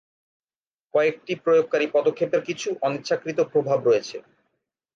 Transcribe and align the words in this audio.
কয়েকটি 0.93 1.33
প্রয়োগকারী 1.43 1.85
পদক্ষেপের 1.95 2.41
কিছু 2.47 2.67
অনিচ্ছাকৃত 2.81 3.39
প্রভাব 3.51 3.79
রয়েছে। 3.87 4.17